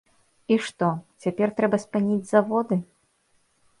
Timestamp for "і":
0.53-0.55